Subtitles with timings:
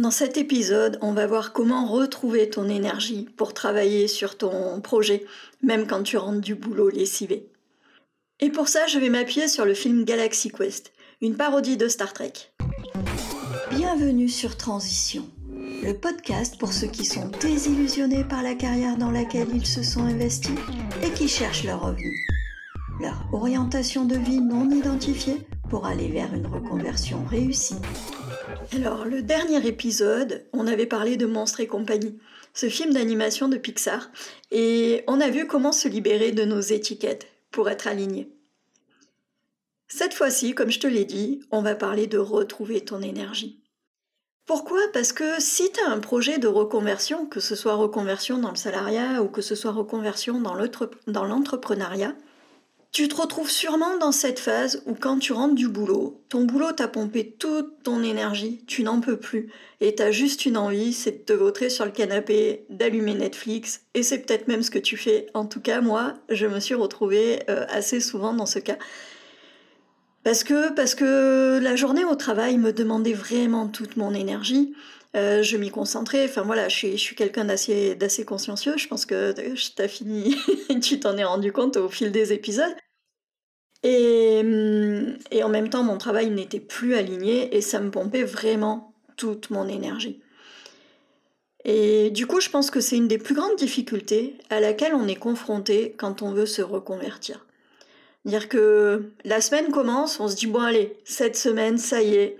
[0.00, 5.26] Dans cet épisode, on va voir comment retrouver ton énergie pour travailler sur ton projet,
[5.62, 7.50] même quand tu rentres du boulot lessivé.
[8.40, 12.14] Et pour ça, je vais m'appuyer sur le film Galaxy Quest, une parodie de Star
[12.14, 12.32] Trek.
[13.72, 15.28] Bienvenue sur Transition,
[15.82, 20.04] le podcast pour ceux qui sont désillusionnés par la carrière dans laquelle ils se sont
[20.04, 20.56] investis
[21.02, 22.26] et qui cherchent leur revenu.
[23.02, 27.76] Leur orientation de vie non identifiée pour aller vers une reconversion réussie.
[28.72, 32.20] Alors, le dernier épisode, on avait parlé de Monstres et compagnie,
[32.54, 34.10] ce film d'animation de Pixar,
[34.52, 38.30] et on a vu comment se libérer de nos étiquettes pour être aligné.
[39.88, 43.60] Cette fois-ci, comme je te l'ai dit, on va parler de retrouver ton énergie.
[44.46, 44.80] Pourquoi?
[44.92, 48.56] Parce que si tu as un projet de reconversion, que ce soit reconversion dans le
[48.56, 52.14] salariat ou que ce soit reconversion dans l'entrepreneuriat,
[52.92, 56.72] tu te retrouves sûrement dans cette phase où quand tu rentres du boulot, ton boulot
[56.72, 61.12] t'a pompé toute ton énergie, tu n'en peux plus, et t'as juste une envie, c'est
[61.12, 64.96] de te vautrer sur le canapé, d'allumer Netflix, et c'est peut-être même ce que tu
[64.96, 65.26] fais.
[65.34, 68.78] En tout cas, moi, je me suis retrouvée euh, assez souvent dans ce cas.
[70.24, 74.74] Parce que, parce que la journée au travail me demandait vraiment toute mon énergie.
[75.16, 76.24] Euh, je m'y concentrais.
[76.24, 78.76] Enfin voilà, je suis, je quelqu'un d'assez, d'assez consciencieux.
[78.76, 79.34] Je pense que
[79.74, 80.36] t'as fini,
[80.82, 82.74] tu t'en es rendu compte au fil des épisodes.
[83.82, 88.24] Et, hum, et en même temps, mon travail n'était plus aligné et ça me pompait
[88.24, 90.20] vraiment toute mon énergie.
[91.64, 95.08] Et du coup, je pense que c'est une des plus grandes difficultés à laquelle on
[95.08, 97.46] est confronté quand on veut se reconvertir.
[98.24, 102.36] Dire que la semaine commence, on se dit bon allez, cette semaine, ça y est,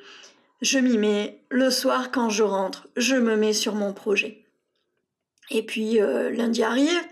[0.62, 1.38] je m'y mets.
[1.50, 4.44] Le soir, quand je rentre, je me mets sur mon projet.
[5.50, 7.02] Et puis euh, lundi arrive,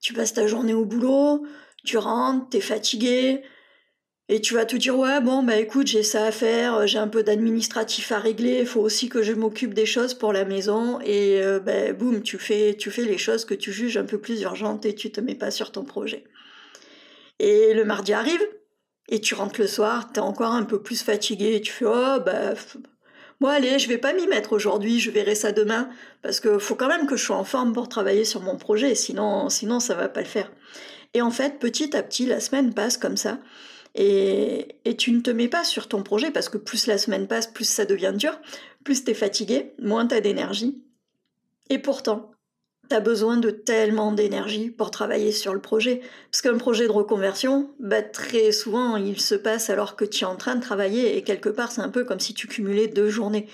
[0.00, 1.46] tu passes ta journée au boulot,
[1.84, 3.42] tu rentres, t'es fatigué,
[4.32, 7.06] et tu vas te dire ouais bon bah écoute j'ai ça à faire, j'ai un
[7.06, 10.98] peu d'administratif à régler, il faut aussi que je m'occupe des choses pour la maison
[11.04, 14.16] et euh, bah, boum tu fais tu fais les choses que tu juges un peu
[14.16, 16.24] plus urgentes et tu te mets pas sur ton projet.
[17.40, 18.40] Et le mardi arrive
[19.10, 22.18] et tu rentres le soir, t'es encore un peu plus fatigué, et tu fais oh
[22.24, 22.54] bah
[23.38, 25.90] Bon allez, je vais pas m'y mettre aujourd'hui, je verrai ça demain,
[26.22, 28.94] parce que faut quand même que je sois en forme pour travailler sur mon projet,
[28.94, 30.50] sinon, sinon ça va pas le faire.
[31.12, 33.38] Et en fait, petit à petit, la semaine passe comme ça,
[33.94, 37.46] et, tu ne te mets pas sur ton projet, parce que plus la semaine passe,
[37.46, 38.38] plus ça devient dur,
[38.84, 40.82] plus t'es fatigué, moins t'as d'énergie.
[41.70, 42.32] Et pourtant,
[42.88, 46.00] t'as besoin de tellement d'énergie pour travailler sur le projet.
[46.30, 50.26] Parce qu'un projet de reconversion, bah, très souvent, il se passe alors que tu es
[50.26, 53.08] en train de travailler et quelque part, c'est un peu comme si tu cumulais deux
[53.08, 53.46] journées.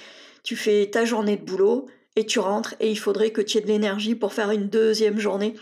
[0.43, 3.60] Tu fais ta journée de boulot et tu rentres et il faudrait que tu aies
[3.60, 5.54] de l'énergie pour faire une deuxième journée.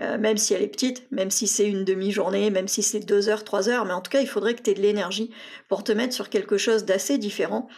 [0.00, 3.28] Euh, même si elle est petite, même si c'est une demi-journée, même si c'est deux
[3.28, 5.30] heures, trois heures, mais en tout cas, il faudrait que tu aies de l'énergie
[5.68, 7.68] pour te mettre sur quelque chose d'assez différent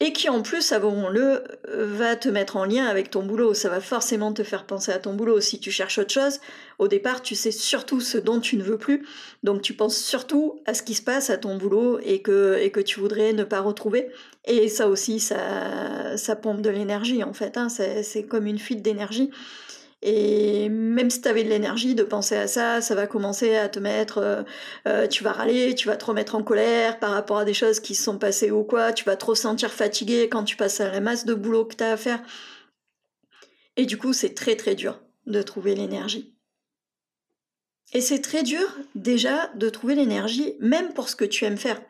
[0.00, 3.54] et qui en plus, savons-le, va te mettre en lien avec ton boulot.
[3.54, 5.40] Ça va forcément te faire penser à ton boulot.
[5.40, 6.40] Si tu cherches autre chose,
[6.78, 9.06] au départ, tu sais surtout ce dont tu ne veux plus.
[9.44, 12.70] Donc tu penses surtout à ce qui se passe à ton boulot et que, et
[12.70, 14.10] que tu voudrais ne pas retrouver.
[14.46, 17.56] Et ça aussi, ça, ça pompe de l'énergie en fait.
[17.56, 17.68] Hein.
[17.68, 19.30] C'est comme une fuite d'énergie.
[20.06, 23.70] Et même si tu avais de l'énergie de penser à ça, ça va commencer à
[23.70, 24.42] te mettre, euh,
[24.86, 27.80] euh, tu vas râler, tu vas te remettre en colère par rapport à des choses
[27.80, 30.92] qui se sont passées ou quoi, tu vas trop sentir fatigué quand tu passes à
[30.92, 32.22] la masse de boulot que tu as à faire.
[33.78, 36.34] Et du coup, c'est très très dur de trouver l'énergie.
[37.94, 41.80] Et c'est très dur déjà de trouver l'énergie, même pour ce que tu aimes faire.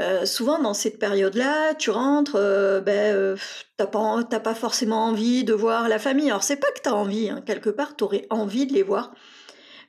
[0.00, 3.36] Euh, souvent dans cette période-là, tu rentres, euh, ben, euh,
[3.76, 6.30] t'as pas, pas forcément envie de voir la famille.
[6.30, 7.42] Alors c'est pas que t'as envie, hein.
[7.44, 9.12] quelque part t'aurais envie de les voir,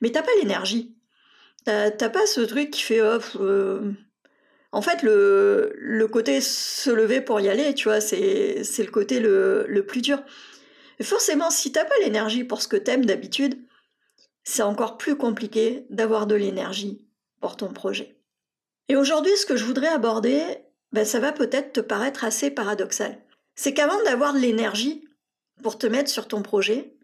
[0.00, 0.96] mais t'as pas l'énergie.
[1.66, 3.36] T'as pas ce truc qui fait off.
[4.72, 9.20] En fait, le, le côté se lever pour y aller, tu vois, c'est le côté
[9.20, 10.20] le, le plus dur.
[10.98, 13.58] Et forcément, si t'as pas l'énergie pour ce que t'aimes d'habitude,
[14.42, 17.06] c'est encore plus compliqué d'avoir de l'énergie
[17.40, 18.19] pour ton projet.
[18.90, 20.42] Et aujourd'hui, ce que je voudrais aborder,
[20.90, 23.20] ben, ça va peut-être te paraître assez paradoxal.
[23.54, 25.06] C'est qu'avant d'avoir de l'énergie
[25.62, 26.96] pour te mettre sur ton projet,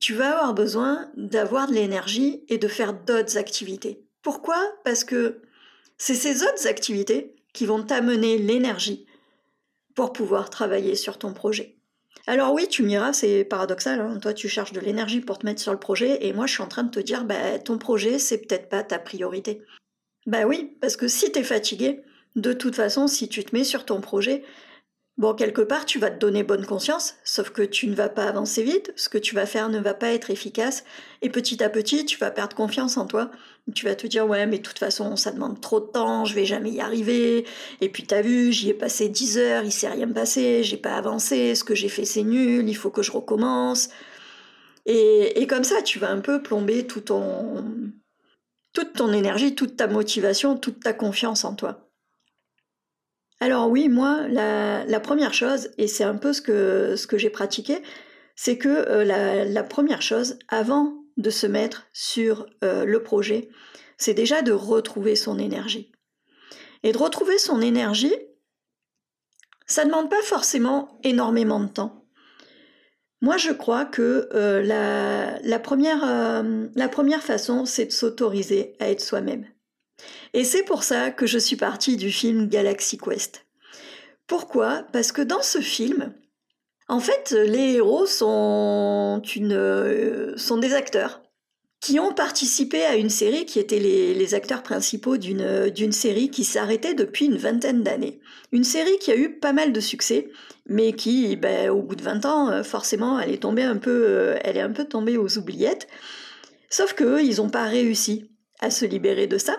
[0.00, 4.02] tu vas avoir besoin d'avoir de l'énergie et de faire d'autres activités.
[4.22, 4.56] Pourquoi?
[4.82, 5.42] Parce que
[5.98, 9.04] c'est ces autres activités qui vont t'amener l'énergie
[9.94, 11.76] pour pouvoir travailler sur ton projet.
[12.26, 14.18] Alors oui, tu m'iras, c'est paradoxal, hein.
[14.22, 16.62] toi tu cherches de l'énergie pour te mettre sur le projet et moi je suis
[16.62, 19.60] en train de te dire, ben, ton projet c'est peut-être pas ta priorité.
[20.26, 22.02] Bah oui, parce que si tu es fatigué,
[22.34, 24.42] de toute façon, si tu te mets sur ton projet,
[25.18, 28.24] Bon, quelque part, tu vas te donner bonne conscience, sauf que tu ne vas pas
[28.24, 30.84] avancer vite, ce que tu vas faire ne va pas être efficace,
[31.22, 33.30] et petit à petit, tu vas perdre confiance en toi.
[33.74, 36.34] Tu vas te dire, ouais, mais de toute façon, ça demande trop de temps, je
[36.34, 37.46] vais jamais y arriver,
[37.80, 40.96] et puis t'as vu, j'y ai passé 10 heures, il s'est rien passé, j'ai pas
[40.96, 43.88] avancé, ce que j'ai fait c'est nul, il faut que je recommence.
[44.84, 47.64] Et, et comme ça, tu vas un peu plomber tout ton,
[48.76, 51.88] toute ton énergie, toute ta motivation, toute ta confiance en toi.
[53.40, 57.78] Alors oui, moi, la, première chose, et c'est un peu ce que, j'ai pratiqué,
[58.34, 63.48] c'est que euh, la, première chose, avant de se mettre sur euh, le projet,
[63.96, 65.90] c'est déjà de retrouver son énergie.
[66.82, 68.14] Et de retrouver son énergie,
[69.64, 72.05] ça ne demande pas forcément énormément de temps.
[73.22, 74.62] Moi, je crois que euh,
[75.42, 79.46] la, première, la première façon, c'est de s'autoriser à être soi-même.
[80.34, 83.46] Et c'est pour ça que je suis partie du film Galaxy Quest.
[84.26, 84.84] Pourquoi?
[84.92, 86.12] Parce que dans ce film,
[86.88, 89.22] en fait, les héros sont,
[90.36, 91.22] sont des acteurs
[91.86, 96.94] qui ont participé à une série qui étaient les, acteurs principaux d'une série qui s'arrêtait
[96.94, 98.18] depuis une vingtaine d'années.
[98.50, 100.28] Une série qui a eu pas mal de succès,
[100.66, 104.56] mais qui, ben, au bout de 20 ans, forcément, elle est tombée un peu, elle
[104.56, 105.86] est un peu tombée aux oubliettes.
[106.70, 109.56] Sauf qu'eux, ils n'ont pas réussi à se libérer de ça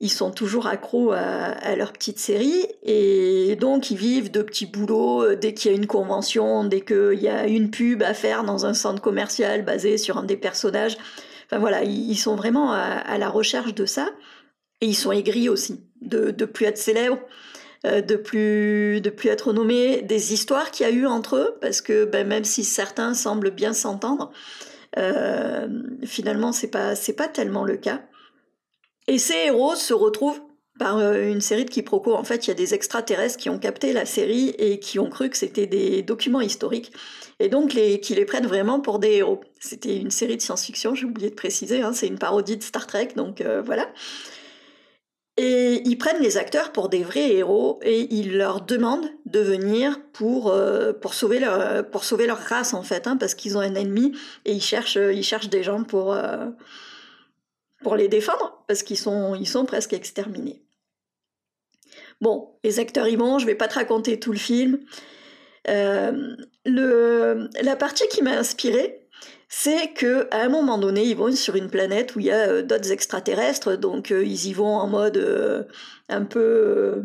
[0.00, 5.22] ils sont toujours accros à, leur petite série et donc ils vivent de petits boulots
[5.22, 8.44] euh, dès qu'il y a une convention, dès qu'il y a une pub à faire
[8.44, 10.98] dans un centre commercial basé sur un des personnages.
[11.46, 14.10] Enfin voilà, ils sont vraiment à, la recherche de ça
[14.80, 17.20] et ils sont aigris aussi de, plus être célèbres,
[17.86, 21.58] euh, de plus de plus être nommés, des histoires qu'il y a eu entre eux
[21.60, 24.32] parce que ben, même si certains semblent bien s'entendre,
[24.98, 25.68] euh,
[26.04, 28.02] finalement c'est pas c'est pas tellement le cas.
[29.06, 30.40] Et ces héros se retrouvent
[30.78, 32.14] par euh, une série de quiproquos.
[32.14, 35.08] En fait, il y a des extraterrestres qui ont capté la série et qui ont
[35.08, 36.92] cru que c'était des documents historiques,
[37.40, 39.40] et donc les, qui les prennent vraiment pour des héros.
[39.60, 42.86] C'était une série de science-fiction, j'ai oublié de préciser, hein, c'est une parodie de Star
[42.86, 43.88] Trek, donc euh, voilà.
[45.38, 50.00] Et ils prennent les acteurs pour des vrais héros et ils leur demandent de venir
[50.14, 53.60] pour, euh, pour, sauver, leur, pour sauver leur race, en fait, hein, parce qu'ils ont
[53.60, 56.16] un ennemi et ils cherchent, ils cherchent des gens pour
[57.82, 60.65] pour les défendre, parce qu'ils sont, ils sont presque exterminés.
[62.20, 64.78] Bon, les acteurs y vont, je vais pas te raconter tout le film.
[65.68, 69.08] Euh, le, la partie qui m'a inspirée,
[69.48, 72.48] c'est que à un moment donné, ils vont sur une planète où il y a
[72.48, 75.66] euh, d'autres extraterrestres, donc euh, ils y vont en mode
[76.08, 77.02] un peu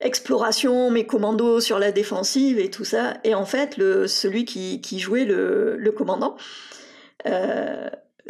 [0.00, 3.14] exploration, mais commando sur la défensive et tout ça.
[3.24, 6.36] Et en fait, le, celui qui, qui jouait le, le commandant,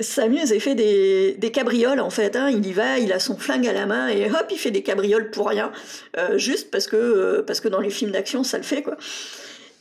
[0.01, 2.37] s'amuse et fait des, des, cabrioles en fait.
[2.37, 2.51] Hein.
[2.51, 4.83] Il y va, il a son flingue à la main et hop, il fait des
[4.83, 5.73] cabrioles pour rien,
[6.17, 8.97] euh, juste parce que, euh, parce que dans les films d'action, ça le fait quoi.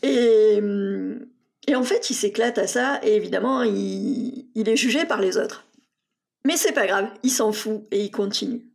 [0.03, 0.59] Et,
[1.67, 5.37] et en fait, il s'éclate à ça et évidemment, il, il est jugé par les
[5.37, 5.65] autres.
[6.45, 8.73] Mais c'est pas grave, il s'en fout et il continue.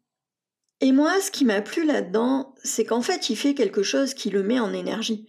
[0.81, 4.31] Et moi, ce qui m'a plu là-dedans, c'est qu'en fait, il fait quelque chose qui
[4.31, 5.27] le met en énergie.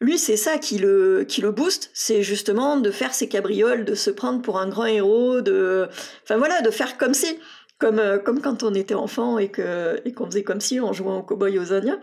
[0.00, 3.94] Lui, c'est ça qui le, qui le booste, c'est justement de faire ses cabrioles, de
[3.94, 5.88] se prendre pour un grand héros, de,
[6.22, 7.38] enfin voilà, de faire comme si,
[7.78, 10.92] comme, euh, comme quand on était enfant et que et qu'on faisait comme si en
[10.92, 12.00] jouant au cowboy aux Indiens.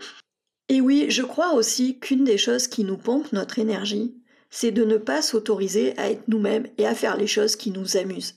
[0.68, 4.16] Et oui, je crois aussi qu'une des choses qui nous pompe notre énergie,
[4.50, 7.96] c'est de ne pas s'autoriser à être nous-mêmes et à faire les choses qui nous
[7.96, 8.36] amusent.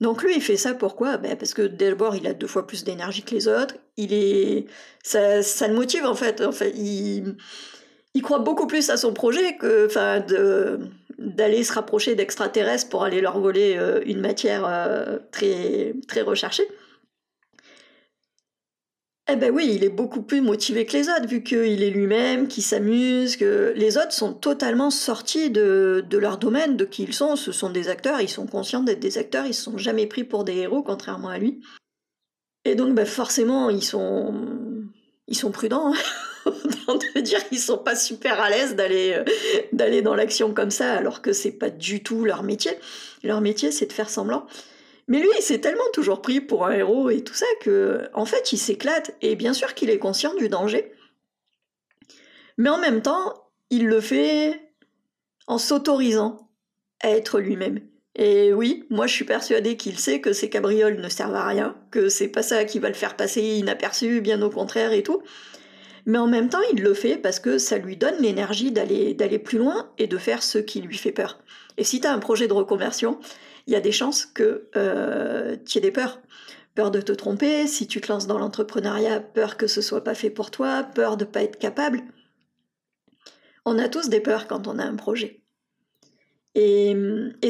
[0.00, 1.16] Donc lui, il fait ça pourquoi?
[1.16, 3.76] Ben Parce que d'abord, il a deux fois plus d'énergie que les autres.
[3.96, 4.66] Il est,
[5.02, 6.40] ça, ça le motive en fait.
[6.42, 7.36] En fait, il,
[8.16, 10.24] il croit beaucoup plus à son projet que enfin,
[11.18, 16.66] d'aller se rapprocher d'extraterrestres pour aller leur voler euh, une matière euh, très, très recherchée.
[19.30, 22.48] Eh ben oui, il est beaucoup plus motivé que les autres, vu qu'il est lui-même,
[22.48, 27.36] qu'il s'amuse, que les autres sont totalement sortis de, leur domaine, de qui ils sont.
[27.36, 30.24] Ce sont des acteurs, ils sont conscients d'être des acteurs, ils ne sont jamais pris
[30.24, 31.60] pour des héros, contrairement à lui.
[32.64, 34.32] Et donc, ben forcément, ils sont,
[35.26, 35.92] ils sont prudents.
[35.92, 35.98] Hein.
[36.46, 39.24] De dire qu'ils sont pas super à l'aise d'aller euh,
[39.72, 42.72] d'aller dans l'action comme ça alors que c'est pas du tout leur métier.
[43.22, 44.46] Leur métier c'est de faire semblant.
[45.08, 48.26] Mais lui, il s'est tellement toujours pris pour un héros et tout ça que en
[48.26, 50.92] fait, il s'éclate et bien sûr qu'il est conscient du danger.
[52.58, 54.72] Mais en même temps, il le fait
[55.46, 56.50] en s'autorisant
[57.00, 57.80] à être lui-même.
[58.16, 61.76] Et oui, moi je suis persuadée qu'il sait que ces cabrioles ne servent à rien,
[61.90, 65.22] que c'est pas ça qui va le faire passer inaperçu, bien au contraire et tout
[66.06, 69.58] mais en même temps, il le fait parce que ça lui donne l'énergie d'aller, plus
[69.58, 71.40] loin et de faire ce qui lui fait peur.
[71.76, 73.18] Et si tu as un projet de reconversion,
[73.66, 76.20] il y a des chances que euh, tu aies des peurs.
[76.76, 80.14] Peur de te tromper, si tu te lances dans l'entrepreneuriat, peur que ce soit pas
[80.14, 82.02] fait pour toi, peur de pas être capable.
[83.64, 85.42] On a tous des peurs quand on a un projet.
[86.54, 86.96] Et,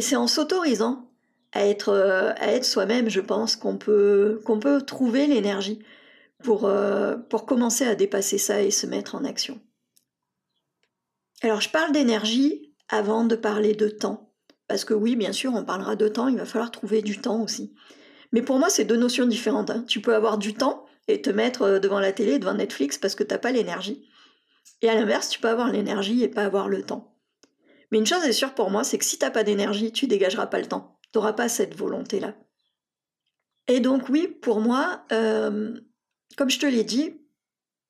[0.00, 1.10] c'est en s'autorisant
[1.52, 5.80] à être, soi-même, je pense, qu'on qu'on peut trouver l'énergie
[6.42, 9.60] pour, euh, pour commencer à dépasser ça et se mettre en action.
[11.42, 14.32] Alors je parle d'énergie avant de parler de temps.
[14.68, 17.42] Parce que oui, bien sûr, on parlera de temps, il va falloir trouver du temps
[17.42, 17.74] aussi.
[18.32, 19.70] Mais pour moi, c'est deux notions différentes.
[19.70, 19.84] Hein.
[19.86, 23.14] Tu peux avoir du temps et te mettre euh, devant la télé, devant Netflix, parce
[23.14, 24.08] que tu n'as pas l'énergie.
[24.82, 27.16] Et à l'inverse, tu peux avoir l'énergie et pas avoir le temps.
[27.90, 30.06] Mais une chose est sûre pour moi, c'est que si tu n'as pas d'énergie, tu
[30.08, 30.98] dégageras pas le temps.
[31.12, 32.34] Tu n'auras pas cette volonté-là.
[33.68, 35.78] Et donc oui, pour moi, euh,
[36.36, 37.20] comme je te l'ai dit,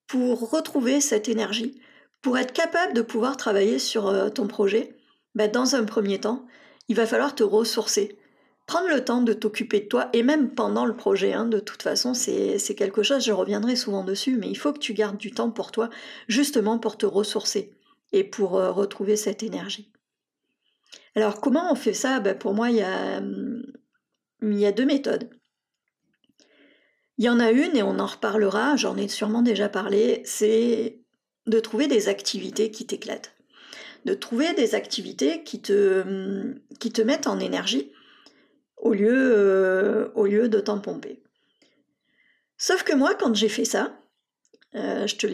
[0.07, 1.81] pour retrouver cette énergie,
[2.23, 4.97] pour être capable de pouvoir travailler sur euh, ton projet,
[5.35, 6.47] ben, dans un premier temps,
[6.89, 8.19] il va falloir te ressourcer.
[8.67, 11.83] Prendre le temps de t'occuper de toi, et même pendant le projet, hein, de toute
[11.83, 15.31] façon, c'est quelque chose, je reviendrai souvent dessus, mais il faut que tu gardes du
[15.31, 15.89] temps pour toi,
[16.27, 17.73] justement pour te ressourcer
[18.13, 19.93] et pour euh, retrouver cette énergie.
[21.15, 22.21] Alors comment on fait ça?
[22.21, 23.63] Ben, Pour moi, il y, a, hum,
[24.43, 25.31] il y a deux méthodes.
[27.19, 31.01] Il y en a une, et on en reparlera, j'en ai sûrement déjà parlé, c'est
[31.47, 33.33] de trouver des activités qui t'éclatent.
[34.05, 37.93] De trouver des activités qui te, qui te mettent en énergie
[38.77, 41.23] au lieu, euh, au lieu de t'en pomper.
[42.59, 43.99] Sauf que moi, quand j'ai fait ça,
[44.75, 45.27] euh, je te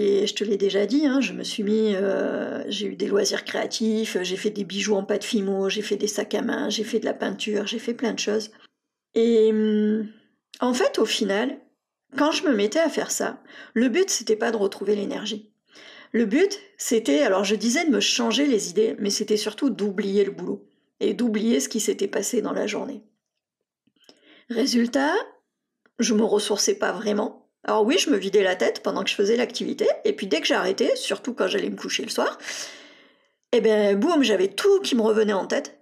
[0.45, 4.37] l'ai déjà dit, hein, je me suis mis, euh, j'ai eu des loisirs créatifs, j'ai
[4.37, 7.05] fait des bijoux en pâte fimo, j'ai fait des sacs à main, j'ai fait de
[7.05, 8.51] la peinture, j'ai fait plein de choses.
[9.15, 10.09] Et hum,
[10.61, 11.59] en fait, au final,
[12.16, 13.42] quand je me mettais à faire ça,
[13.75, 15.52] le but c'était pas de retrouver l'énergie.
[16.12, 20.25] Le but c'était, alors je disais de me changer les idées, mais c'était surtout d'oublier
[20.25, 20.69] le boulot
[21.00, 23.02] et d'oublier ce qui s'était passé dans la journée.
[24.50, 25.14] Résultat,
[25.99, 27.49] je me ressourçais pas vraiment.
[27.64, 30.40] Alors oui, je me vidais la tête pendant que je faisais l'activité, et puis dès
[30.40, 32.38] que j'arrêtais, surtout quand j'allais me coucher le soir,
[33.52, 35.82] eh ben boum, j'avais tout qui me revenait en tête,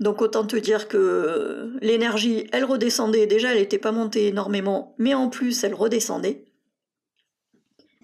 [0.00, 3.26] donc autant te dire que l'énergie, elle redescendait.
[3.26, 6.44] Déjà, elle n'était pas montée énormément, mais en plus, elle redescendait.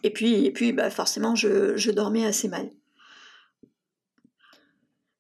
[0.03, 2.71] Et puis, et puis bah forcément, je, dormais assez mal.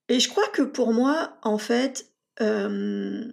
[0.08, 2.12] Et je crois que pour moi, en fait,
[2.42, 3.24] euh,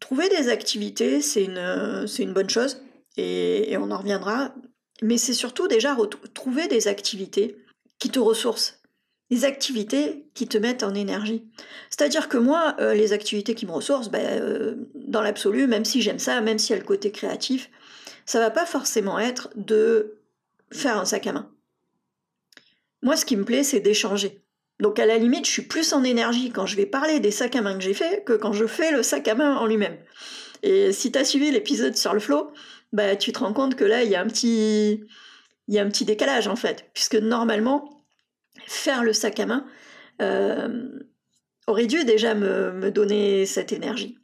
[0.00, 2.82] trouver des activités, c'est une, bonne chose,
[3.16, 4.54] et, et, on en reviendra.
[5.02, 5.96] Mais c'est surtout déjà
[6.34, 7.56] trouver des activités
[7.98, 8.81] qui te ressourcent,
[9.32, 11.42] des activités qui te mettent en énergie.
[11.88, 16.02] C'est-à-dire que moi, euh, les activités qui me ressourcent, ben, euh, dans l'absolu, même si
[16.02, 17.70] j'aime ça, même s'il y a le côté créatif,
[18.26, 20.18] ça va pas forcément être de
[20.70, 21.48] faire un sac à main.
[23.00, 24.42] Moi, ce qui me plaît, c'est d'échanger.
[24.80, 27.56] Donc à la limite, je suis plus en énergie quand je vais parler des sacs
[27.56, 29.96] à main que j'ai fait que quand je fais le sac à main en lui-même.
[30.62, 32.50] Et si tu as suivi l'épisode sur le flow,
[32.92, 35.04] bah, tu te rends compte que là, il y a un petit,
[35.68, 38.01] il y a un petit décalage en fait, puisque normalement,
[38.66, 39.66] faire le sac à main
[40.20, 40.98] euh,
[41.66, 44.18] aurait dû déjà me, donner cette énergie.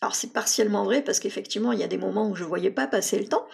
[0.00, 2.70] Alors c'est partiellement vrai parce qu'effectivement il y a des moments où je ne voyais
[2.70, 3.46] pas passer le temps,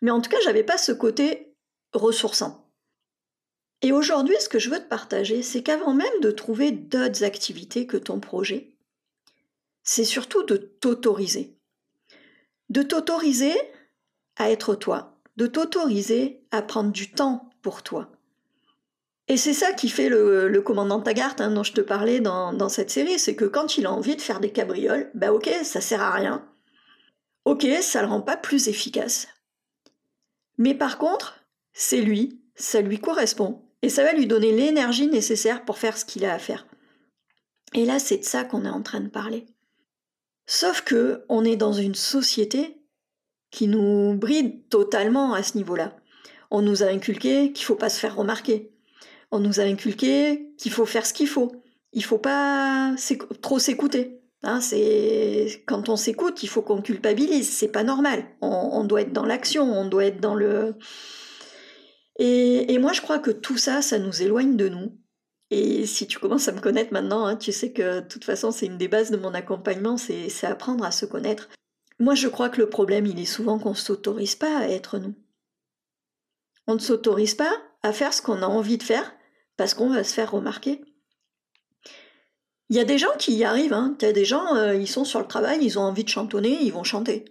[0.00, 1.54] mais en tout cas j'avais pas ce côté
[1.92, 2.70] ressourçant.
[3.82, 7.86] Et aujourd'hui ce que je veux te partager, c'est qu'avant même de trouver d'autres activités
[7.86, 8.76] que ton projet,
[9.82, 11.58] c'est surtout de t'autoriser.
[12.70, 13.54] De t'autoriser
[14.36, 18.13] à être toi, de t'autoriser à prendre du temps pour toi,
[19.26, 22.90] et c'est ça qui fait le, commandant Taggart hein, dont je te parlais dans, cette
[22.90, 26.02] série, c'est que quand il a envie de faire des cabrioles, bah ok, ça sert
[26.02, 26.46] à rien.
[27.46, 29.28] Ok, ça le rend pas plus efficace.
[30.58, 31.40] Mais par contre,
[31.72, 36.04] c'est lui, ça lui correspond, et ça va lui donner l'énergie nécessaire pour faire ce
[36.04, 36.66] qu'il a à faire.
[37.72, 39.46] Et là, c'est de ça qu'on est en train de parler.
[40.46, 42.78] Sauf que on est dans une société
[43.50, 45.96] qui nous bride totalement à ce niveau-là.
[46.50, 48.73] On nous a inculqué qu'il faut pas se faire remarquer,
[49.34, 51.50] on nous a inculqué qu'il faut faire ce qu'il faut.
[51.92, 52.94] Il faut pas
[53.42, 54.20] trop s'écouter.
[54.44, 57.50] Hein, c'est quand on s'écoute, il faut qu'on culpabilise.
[57.50, 58.24] C'est pas normal.
[58.40, 60.76] On, doit être dans l'action, on doit être dans le.
[62.20, 64.96] Et, moi, je crois que tout ça, ça nous éloigne de nous.
[65.50, 68.52] Et si tu commences à me connaître maintenant, hein, tu sais que de toute façon,
[68.52, 71.48] c'est une des bases de mon accompagnement, c'est apprendre à se connaître.
[71.98, 74.98] Moi, je crois que le problème, il est souvent qu'on ne s'autorise pas à être
[74.98, 75.14] nous.
[76.68, 79.12] On ne s'autorise pas à faire ce qu'on a envie de faire
[79.56, 80.80] parce qu'on va se faire remarquer.
[82.70, 83.94] Il y a des gens qui y arrivent, hein.
[83.98, 86.58] tu as des gens, euh, ils sont sur le travail, ils ont envie de chantonner,
[86.62, 87.26] ils vont chanter.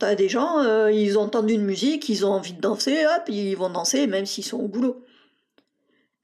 [0.00, 3.04] Tu as des gens, euh, ils ont entendu une musique, ils ont envie de danser,
[3.06, 5.04] hop, ils vont danser même s'ils sont au boulot.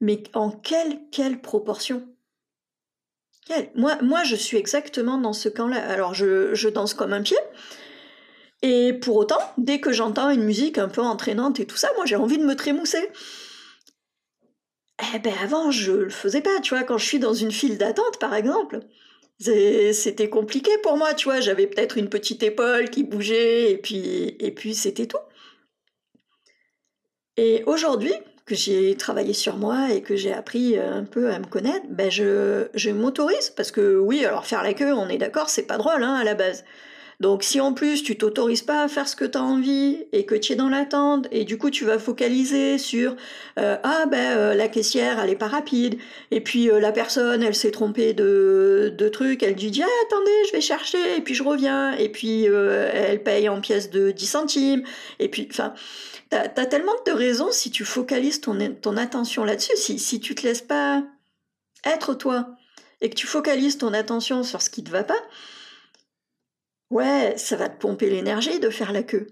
[0.01, 2.07] Mais en quelle, quelle proportion?
[3.75, 5.83] Moi, moi, je suis exactement dans ce camp-là.
[5.89, 7.37] Alors, je, je danse comme un pied,
[8.61, 12.05] et pour autant, dès que j'entends une musique un peu entraînante et tout ça, moi
[12.05, 13.09] j'ai envie de me trémousser.
[15.13, 17.77] Eh ben avant, je le faisais pas, tu vois, quand je suis dans une file
[17.77, 18.81] d'attente, par exemple.
[19.39, 24.35] C'était compliqué pour moi, tu vois, j'avais peut-être une petite épaule qui bougeait, et puis,
[24.39, 25.17] et puis c'était tout.
[27.37, 28.13] Et aujourd'hui,
[28.45, 31.85] que j'ai travaillé sur moi et que j'ai appris euh, un peu à me connaître,
[31.89, 35.67] ben je, je m'autorise, parce que oui, alors faire la queue, on est d'accord, c'est
[35.67, 36.65] pas drôle hein, à la base.
[37.19, 40.25] Donc si en plus tu t'autorises pas à faire ce que tu as envie et
[40.25, 43.17] que tu es dans l'attente et du coup tu vas focaliser sur
[43.57, 45.97] euh, ah ben euh, la caissière elle est pas rapide
[46.31, 50.31] et puis euh, la personne elle s'est trompée de, de trucs, elle dit ah, attendez
[50.47, 54.25] je vais chercher et puis je reviens et puis elle paye en pièces de 10
[54.25, 54.83] centimes
[55.19, 55.73] et puis enfin
[56.29, 60.35] t'as as tellement de raisons si tu focalises ton, ton attention là-dessus, si, si tu
[60.35, 61.03] te laisses pas
[61.83, 62.47] être toi
[63.01, 65.21] et que tu focalises ton attention sur ce qui te va pas,
[66.89, 69.27] Ouais, ça va te pomper l'énergie de faire la queue.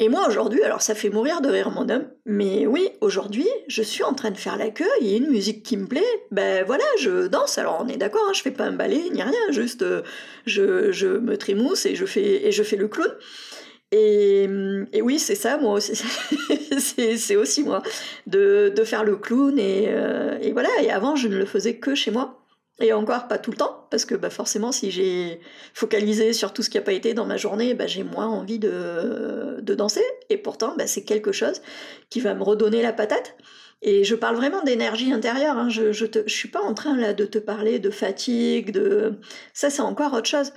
[0.00, 3.82] Et moi aujourd'hui, alors ça fait mourir de rire mon homme, mais oui, aujourd'hui, je
[3.82, 6.02] suis en train de faire la queue, il y a une musique qui me plaît,
[6.30, 9.22] ben voilà, je danse, alors on est d'accord, hein, je fais pas un ballet ni
[9.22, 10.00] rien, juste euh,
[10.46, 13.12] je, me trémousse et je fais, et je fais le clown.
[13.92, 14.48] Et,
[14.94, 15.92] et oui, c'est ça, moi aussi,
[16.78, 17.82] c'est aussi moi,
[18.26, 21.76] de, de, faire le clown, et, euh, et voilà, et avant je ne le faisais
[21.76, 22.40] que chez moi.
[22.82, 25.40] Et encore pas tout le temps, parce que bah, forcément, si j'ai
[25.74, 28.58] focalisé sur tout ce qui n'a pas été dans ma journée, bah, j'ai moins envie
[28.58, 30.04] de, de, danser.
[30.30, 31.60] Et pourtant, bah, c'est quelque chose
[32.08, 33.36] qui va me redonner la patate.
[33.82, 35.58] Et je parle vraiment d'énergie intérieure.
[35.58, 35.68] Hein.
[35.68, 39.18] Je ne je, suis pas en train là de te parler de fatigue, de
[39.52, 40.52] ça, c'est encore autre chose.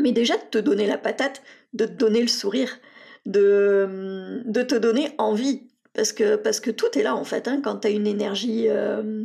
[0.00, 1.42] Mais déjà de te donner la patate,
[1.72, 2.78] de te donner le sourire,
[3.26, 5.68] de, de te donner envie.
[5.94, 7.46] Parce que, parce que tout est là en fait.
[7.46, 7.60] Hein.
[7.62, 9.24] Quand tu as une énergie euh,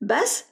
[0.00, 0.48] basse,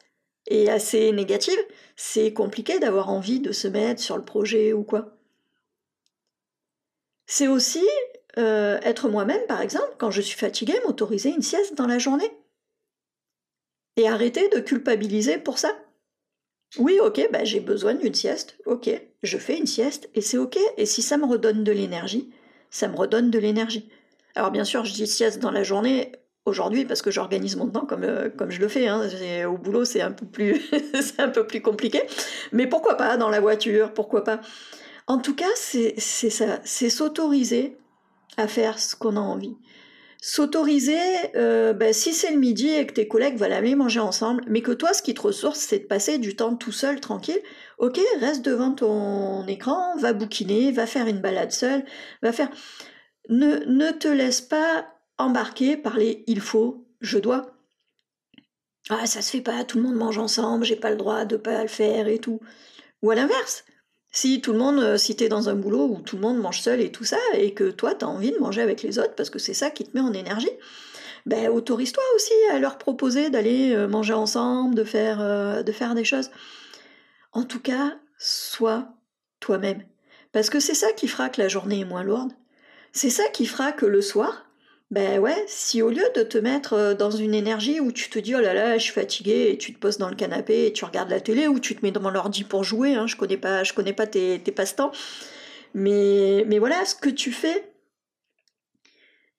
[0.47, 1.59] et assez négative,
[1.97, 5.17] c'est compliqué d'avoir envie de se mettre sur le projet ou quoi.
[7.27, 7.85] C'est aussi
[8.39, 12.31] euh, être moi-même, par exemple, quand je suis fatiguée, m'autoriser une sieste dans la journée.
[13.97, 15.73] Et arrêter de culpabiliser pour ça.
[16.79, 18.91] Oui, ok, bah, j'ai besoin d'une sieste, ok,
[19.23, 20.59] je fais une sieste et c'est ok.
[20.77, 22.33] Et si ça me redonne de l'énergie,
[22.71, 23.89] ça me redonne de l'énergie.
[24.35, 26.11] Alors bien sûr, je dis sieste dans la journée,
[26.47, 28.89] aujourd'hui parce que j'organise mon temps comme, euh, comme je le fais.
[28.89, 29.09] Hein.
[29.49, 30.61] Au boulot, c'est un, peu plus
[31.01, 32.03] c'est un peu plus compliqué.
[32.53, 34.41] Mais pourquoi pas dans la voiture Pourquoi pas
[35.07, 36.61] En tout cas, c'est ça.
[36.65, 37.77] C'est s'autoriser
[38.37, 39.57] à faire ce qu'on a envie.
[40.21, 40.99] S'autoriser,
[41.37, 44.63] euh, ben, si c'est le midi et que tes collègues veulent aller manger ensemble, mais
[44.63, 47.41] que toi, ce qui te ressource, c'est de passer du temps tout seul, tranquille,
[47.77, 51.85] ok, reste devant ton écran, va bouquiner, va faire une balade seule,
[52.23, 52.49] va faire...
[53.29, 54.87] Ne, ne te laisse pas
[55.19, 57.55] embarqué par les il faut, je dois.
[58.91, 61.37] Ah, ça se fait pas, tout le monde mange ensemble, j'ai pas le droit de
[61.37, 62.41] pas le faire et tout.
[63.03, 63.65] Ou à l'inverse,
[64.13, 66.61] si tout le monde, euh, si t'es dans un boulot où tout le monde mange
[66.61, 69.31] seul et tout ça, et que toi t'as envie de manger avec les autres parce
[69.31, 70.51] que c'est ça qui te met en énergie,
[71.27, 75.95] ben autorise-toi aussi à leur proposer d'aller euh, manger ensemble, de faire, euh, de faire
[75.95, 76.31] des choses.
[77.33, 78.89] En tout cas, sois
[79.41, 79.83] toi-même.
[80.33, 82.33] Parce que c'est ça qui fera que la journée est moins lourde.
[82.93, 84.44] C'est ça qui fera que le soir,
[84.95, 88.19] ben ouais, si au lieu de te mettre euh, dans une énergie où tu te
[88.21, 90.73] dis oh là là, je suis fatigué et tu te poses dans le canapé et
[90.73, 93.37] tu regardes la télé ou tu te mets devant l'ordi pour jouer, hein, je connais
[93.37, 94.93] pas, je connais pas tes, passe-temps,
[95.75, 97.75] mais, mais voilà, ce que tu fais,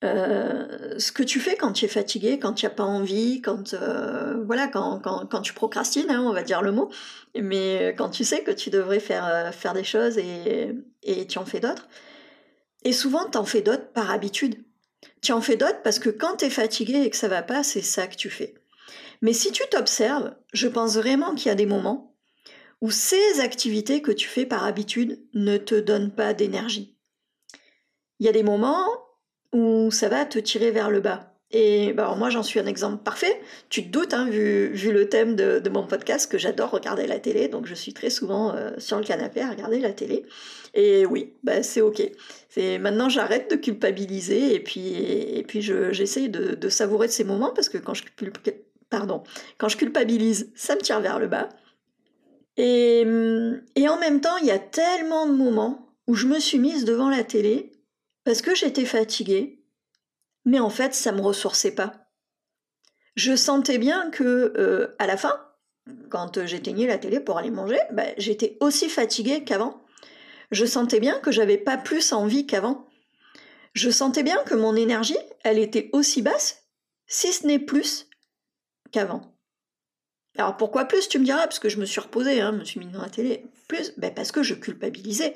[0.04, 3.74] euh, ce que tu fais quand tu es fatigué, quand tu n'as pas envie, quand
[3.76, 6.90] euh, voilà, quand, quand, tu procrastines, hein, on va dire le mot,
[7.34, 11.46] mais quand tu sais que tu devrais faire, faire des choses et, et tu en
[11.46, 11.88] fais d'autres.
[12.84, 14.65] Et souvent, tu en fais d'autres par habitude.
[15.22, 17.64] Tu en fais d'autres parce que quand tu es fatigué et que ça va pas,
[17.64, 18.56] c'est ça que tu fais.
[19.22, 22.16] Mais si tu t'observes, je pense vraiment qu'il y a des moments
[22.82, 26.96] où ces activités que tu fais par habitude ne te donnent pas d'énergie.
[28.20, 28.88] Il y a des moments
[29.54, 31.36] où ça va te tirer vers le bas.
[31.52, 33.42] Et bah, moi, j'en suis un exemple parfait.
[33.70, 37.20] Tu te doutes, hein, vu, vu, le thème de, mon podcast, que j'adore regarder la
[37.20, 37.48] télé.
[37.48, 40.26] Donc, je suis très souvent euh, sur le canapé à regarder la télé.
[40.74, 42.02] Et oui, bah, c'est OK.
[42.56, 47.26] C'est Maintenant, j'arrête de culpabiliser et puis, et, puis j'essaye de, de, savourer de ces
[47.26, 48.04] moments parce que quand je,
[48.90, 49.24] pardon,
[49.58, 51.50] quand je culpabilise, ça me tire vers le bas.
[52.56, 53.06] Et,
[53.76, 56.86] et en même temps, il y a tellement de moments où je me suis mise
[56.86, 57.74] devant la télé
[58.24, 59.66] parce que j'étais fatiguée
[60.46, 62.08] mais en fait, ça me ressourçait pas.
[63.16, 65.42] Je sentais bien que euh, à la fin,
[66.10, 69.82] quand j'éteignais la télé pour aller manger, bah, j'étais aussi fatiguée qu'avant.
[70.52, 72.88] Je sentais bien que j'avais pas plus envie qu'avant.
[73.74, 76.64] Je sentais bien que mon énergie, elle était aussi basse,
[77.08, 78.08] si ce n'est plus
[78.92, 79.36] qu'avant.
[80.38, 82.64] Alors pourquoi plus, tu me diras, parce que je me suis reposée, hein, je me
[82.64, 83.46] suis mis dans la télé.
[83.68, 85.36] Plus, ben parce que je culpabilisais.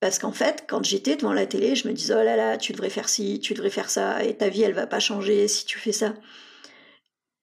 [0.00, 2.72] Parce qu'en fait, quand j'étais devant la télé, je me disais oh là là, tu
[2.72, 5.66] devrais faire ci, tu devrais faire ça, et ta vie elle va pas changer si
[5.66, 6.14] tu fais ça.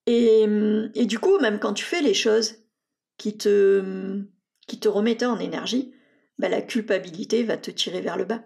[0.08, 0.46] Et,
[0.96, 2.56] et du coup, même quand tu fais les choses
[3.18, 4.24] qui te,
[4.68, 5.94] qui te remettaient en énergie,
[6.38, 8.42] bah, la culpabilité va te tirer vers le bas.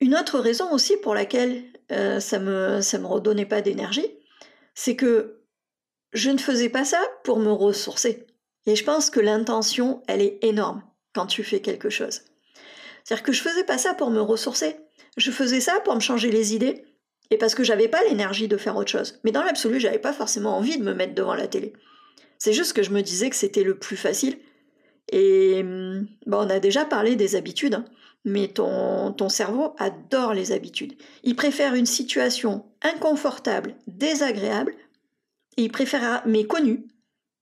[0.00, 4.06] Une autre raison aussi pour laquelle euh, ça me ça me redonnait pas d'énergie,
[4.74, 5.40] c'est que
[6.12, 8.26] je ne faisais pas ça pour me ressourcer.
[8.66, 10.82] Et je pense que l'intention, elle est énorme
[11.14, 12.22] quand tu fais quelque chose.
[13.02, 14.76] C'est-à-dire que je faisais pas ça pour me ressourcer.
[15.16, 16.84] Je faisais ça pour me changer les idées
[17.30, 19.20] et parce que j'avais pas l'énergie de faire autre chose.
[19.24, 21.72] Mais dans l'absolu, j'avais pas forcément envie de me mettre devant la télé.
[22.44, 24.38] C'est juste que je me disais que c'était le plus facile.
[25.10, 27.76] Et hum, bon, on a déjà parlé des habitudes.
[27.76, 27.86] Hein
[28.26, 30.94] mais ton, ton cerveau adore les habitudes.
[31.22, 34.74] Il préfère une situation inconfortable, désagréable,
[35.56, 36.86] et il préfère, mais connue,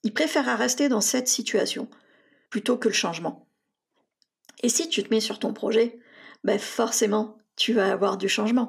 [0.05, 1.88] il préfère rester dans cette situation
[2.49, 3.49] plutôt que le changement.
[4.62, 5.99] Et si tu te mets sur ton projet,
[6.45, 8.69] ben forcément, tu vas avoir du changement.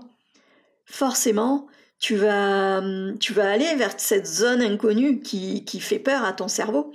[0.86, 1.68] Forcément,
[2.04, 2.84] tu vas,
[3.22, 6.92] tu vas aller vers cette zone inconnue qui, qui fait peur à ton cerveau.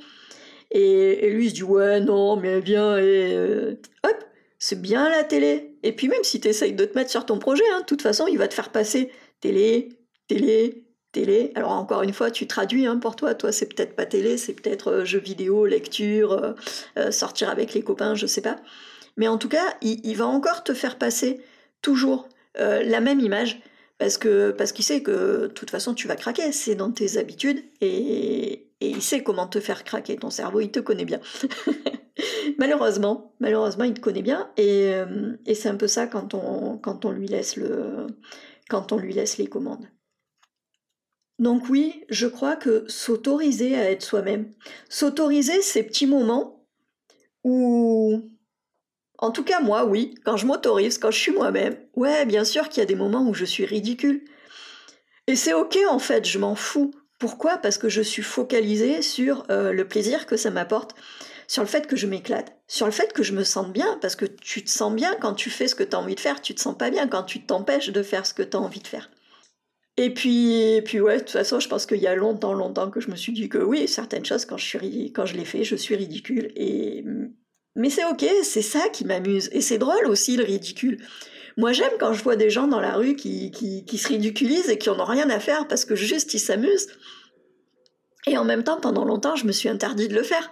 [0.70, 4.24] Et, lui, il se dit Ouais, non, mais viens, et euh, hop,
[4.58, 5.78] c'est bien la télé.
[5.82, 8.02] Et puis même si tu essayes de te mettre sur ton projet, hein, de toute
[8.02, 9.88] façon, il va te faire passer télé,
[10.26, 11.52] télé, télé.
[11.54, 13.34] Alors encore une fois, tu traduis hein, pour toi.
[13.34, 16.52] Toi, c'est peut-être pas télé, c'est peut-être euh, jeux vidéo, lecture, euh,
[16.98, 18.56] euh, sortir avec les copains, je sais pas.
[19.16, 21.40] Mais en tout cas, il, va encore te faire passer
[21.80, 23.60] toujours la même image
[23.98, 27.18] parce que parce qu'il sait que de toute façon tu vas craquer, c'est dans tes
[27.18, 30.16] habitudes et, et il sait comment te faire craquer.
[30.16, 31.20] Ton cerveau, il te connaît bien.
[32.58, 37.26] malheureusement, malheureusement, il te connaît bien euh, et, c'est un peu ça quand on, lui
[37.26, 37.58] laisse
[38.68, 39.88] quand on lui laisse les commandes.
[41.38, 44.52] Donc oui, je crois que s'autoriser à être soi-même,
[44.88, 46.66] s'autoriser ces petits moments
[47.44, 48.28] où,
[49.18, 52.68] en tout cas moi, oui, quand je m'autorise, quand je suis moi-même, ouais, bien sûr
[52.68, 54.24] qu'il y a des moments où je suis ridicule.
[55.26, 56.92] Et c'est ok en fait, je m'en fous.
[57.18, 57.58] Pourquoi?
[57.58, 60.94] Parce que je suis focalisée sur euh, le plaisir que ça m'apporte,
[61.48, 64.14] sur le fait que je m'éclate, sur le fait que je me sente bien, parce
[64.14, 66.40] que tu te sens bien quand tu fais ce que tu as envie de faire,
[66.40, 68.80] tu te sens pas bien quand tu t'empêches de faire ce que tu as envie
[68.80, 69.10] de faire.
[69.96, 73.00] Et puis, puis ouais, de toute façon, je pense qu'il y a longtemps, longtemps que
[73.00, 75.64] je me suis dit que oui, certaines choses, quand je, suis, quand je les fais,
[75.64, 76.52] je suis ridicule.
[76.54, 77.04] Et...
[77.76, 79.48] Mais c'est ok, c'est ça qui m'amuse.
[79.52, 80.98] Et c'est drôle aussi, le ridicule.
[81.56, 84.78] Moi, j'aime quand je vois des gens dans la rue qui, qui, se ridiculisent et
[84.78, 86.88] qui n'en ont rien à faire parce que juste ils s'amusent.
[88.26, 90.50] Et en même temps, pendant longtemps, je me suis interdit de le faire.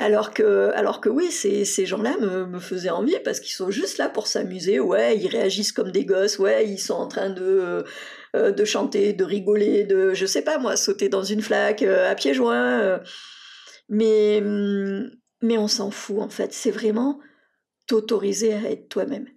[0.00, 3.70] Alors que, alors que oui, ces, ces gens-là me, me, faisaient envie parce qu'ils sont
[3.70, 4.78] juste là pour s'amuser.
[4.78, 6.38] Ouais, ils réagissent comme des gosses.
[6.38, 7.84] Ouais, ils sont en train de,
[8.36, 12.10] euh, de chanter, de rigoler, de, je sais pas moi, sauter dans une flaque euh,
[12.10, 12.80] à pieds joints.
[12.80, 12.98] Euh.
[13.88, 14.42] Mais,
[15.40, 16.52] mais on s'en fout en fait.
[16.52, 17.20] C'est vraiment
[17.86, 19.28] t'autoriser à être toi-même.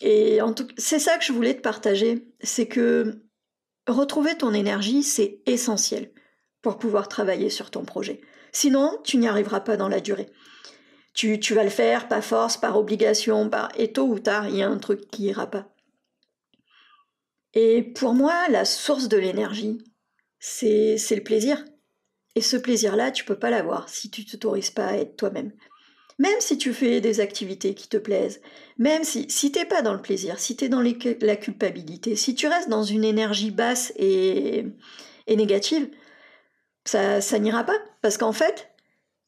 [0.00, 3.22] Et en tout c'est ça que je voulais te partager, c'est que
[3.86, 6.10] retrouver ton énergie, c'est essentiel
[6.62, 8.20] pour pouvoir travailler sur ton projet.
[8.52, 10.28] Sinon, tu n'y arriveras pas dans la durée.
[11.14, 13.68] Tu, tu, vas le faire par force, par obligation, par...
[13.76, 15.68] et tôt ou tard, il y a un truc qui ira pas.
[17.52, 19.78] Et pour moi, la source de l'énergie,
[20.38, 21.64] c'est le plaisir.
[22.36, 25.52] Et ce plaisir-là, tu peux pas l'avoir si tu t'autorises pas à être toi-même.
[26.18, 28.42] Même si tu fais des activités qui te plaisent,
[28.78, 32.34] même si, si t'es pas dans le plaisir, si tu es dans la culpabilité, si
[32.34, 34.66] tu restes dans une énergie basse et,
[35.28, 35.88] négative,
[36.84, 37.78] ça, ça n'ira pas.
[38.02, 38.68] Parce qu'en fait,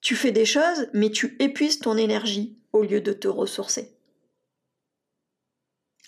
[0.03, 3.97] tu fais des choses, mais tu épuises ton énergie au lieu de te ressourcer.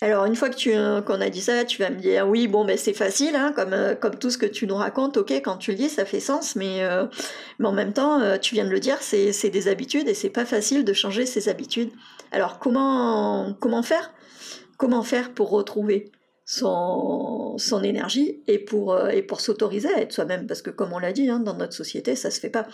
[0.01, 0.71] Alors une fois que tu
[1.05, 3.71] qu'on a dit ça, tu vas me dire oui bon ben c'est facile hein, comme
[3.71, 6.19] euh, comme tout ce que tu nous racontes, ok quand tu le dis ça fait
[6.19, 7.05] sens, mais euh,
[7.59, 10.13] mais en même temps euh, tu viens de le dire c'est c'est des habitudes et
[10.13, 11.91] c'est pas facile de changer ses habitudes.
[12.31, 14.11] Alors comment comment faire?
[14.77, 16.11] Comment faire pour retrouver?
[16.45, 20.45] Son, son énergie et pour, euh, pour s'autoriser à être soi-même.
[20.45, 22.67] Parce que comme on l'a dit, hein, dans notre société, ça se fait pas.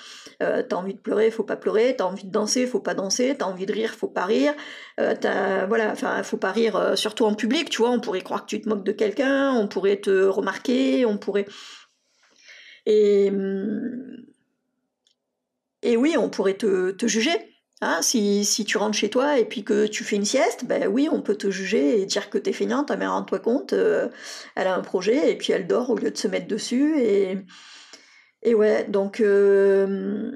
[0.43, 1.95] Euh, t'as envie de pleurer, faut pas pleurer.
[1.97, 3.36] T'as envie de danser, faut pas danser.
[3.38, 4.53] T'as envie de rire, faut pas rire.
[4.99, 7.91] Euh, t'as, voilà, enfin, faut pas rire, euh, surtout en public, tu vois.
[7.91, 11.45] On pourrait croire que tu te moques de quelqu'un, on pourrait te remarquer, on pourrait.
[12.86, 14.25] Et, hum,
[15.81, 17.50] et oui, on pourrait te, te juger.
[17.84, 21.10] Hein, si, tu rentres chez toi et puis que tu fais une sieste, ben oui,
[21.12, 24.08] on peut te juger et dire que t'es feignante, ta mère rends-toi compte, euh,
[24.56, 27.00] elle a un projet et puis elle dort au lieu de se mettre dessus.
[28.44, 30.32] Et, ouais, donc euh,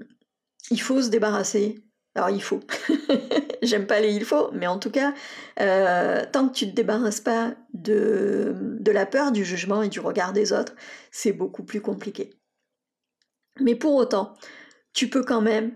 [0.72, 1.84] il faut se débarrasser.
[2.16, 2.62] Alors il faut.
[3.62, 5.14] J'aime pas les il faut, mais en tout cas,
[5.60, 8.56] euh, tant que tu te débarrasses pas de
[8.88, 10.74] la peur, du jugement et du regard des autres,
[11.12, 12.34] c'est beaucoup plus compliqué.
[13.60, 14.34] Mais pour autant,
[14.94, 15.74] tu peux quand même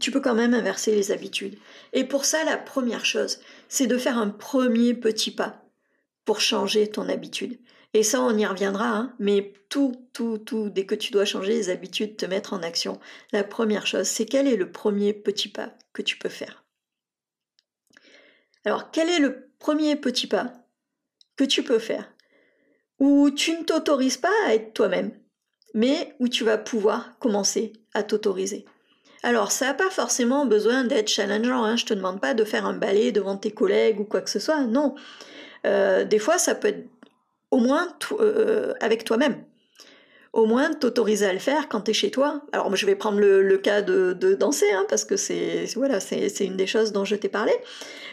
[0.00, 1.58] tu peux quand même inverser les habitudes.
[1.92, 5.62] Et pour ça, la première chose, c'est de faire un premier petit pas
[6.24, 7.58] pour changer ton habitude.
[7.92, 11.52] Et ça, on y reviendra, hein, mais tout, tout, tout, dès que tu dois changer
[11.52, 12.98] les habitudes, te mettre en action,
[13.32, 16.64] la première chose, c'est quel est le premier petit pas que tu peux faire?
[18.64, 20.52] Alors, quel est le premier petit pas
[21.36, 22.12] que tu peux faire?
[22.98, 25.12] Où tu ne t'autorises pas à être toi-même,
[25.72, 28.64] mais où tu vas pouvoir commencer à t'autoriser
[29.24, 31.64] alors, ça n'a pas forcément besoin d'être challengeant.
[31.64, 31.76] Hein.
[31.76, 34.38] Je te demande pas de faire un ballet devant tes collègues ou quoi que ce
[34.38, 34.60] soit.
[34.64, 34.94] Non.
[35.66, 36.84] Euh, des fois, ça peut être
[37.50, 37.88] au moins
[38.20, 39.42] euh, avec toi-même.
[40.34, 42.42] Au moins t'autoriser à le faire quand tu es chez toi.
[42.52, 46.58] Alors, je vais prendre le, cas de, danser, hein, parce que c'est voilà, c'est une
[46.58, 47.52] des choses dont je t'ai parlé.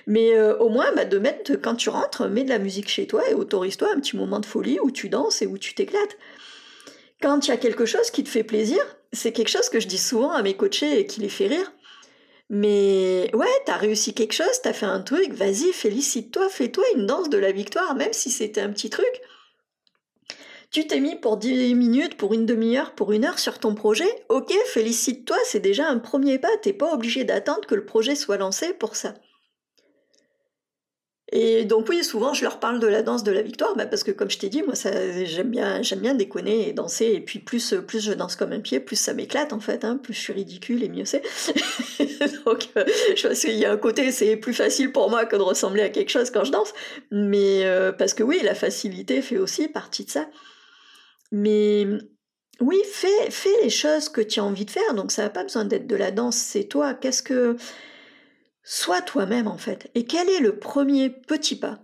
[0.07, 3.05] Mais euh, au moins, bah, de mettre, quand tu rentres, mets de la musique chez
[3.05, 6.15] toi et autorise-toi un petit moment de folie où tu danses et où tu t'éclates.
[7.21, 8.79] Quand il y a quelque chose qui te fait plaisir,
[9.13, 11.71] c'est quelque chose que je dis souvent à mes coachés et qui les fait rire.
[12.49, 17.29] Mais ouais, t'as réussi quelque chose, t'as fait un truc, vas-y, félicite-toi, fais-toi une danse
[17.29, 19.21] de la victoire, même si c'était un petit truc.
[20.71, 24.09] Tu t'es mis pour 10 minutes, pour une demi-heure, pour une heure sur ton projet,
[24.29, 28.37] ok, félicite-toi, c'est déjà un premier pas, t'es pas obligé d'attendre que le projet soit
[28.37, 29.13] lancé pour ça.
[31.33, 34.03] Et donc oui, souvent je leur parle de la danse de la victoire, bah, parce
[34.03, 34.73] que comme je t'ai dit, moi
[35.23, 38.59] j'aime bien, j'aime bien déconner et danser, et puis plus, plus je danse comme un
[38.59, 41.21] pied, plus ça m'éclate en fait, hein, plus je suis ridicule et mieux c'est.
[42.45, 42.83] donc euh,
[43.15, 45.83] je pense qu'il y a un côté, c'est plus facile pour moi que de ressembler
[45.83, 46.73] à quelque chose quand je danse,
[47.11, 50.27] mais euh, parce que oui, la facilité fait aussi partie de ça.
[51.31, 51.87] Mais
[52.59, 55.43] oui, fais, fais les choses que tu as envie de faire, donc ça n'a pas
[55.43, 56.93] besoin d'être de la danse, c'est toi.
[56.93, 57.55] Qu'est-ce que
[58.73, 59.91] Sois toi-même en fait.
[59.95, 61.79] Et quel est le premier petit pas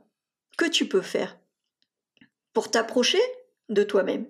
[0.58, 1.38] que tu peux faire
[2.54, 3.20] pour t'approcher
[3.68, 4.26] de toi-même?